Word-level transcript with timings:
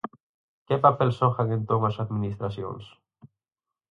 Que 0.67 0.75
papel 0.85 1.09
xogan 1.19 1.47
entón 1.57 1.81
as 1.89 1.97
administracións? 2.05 2.85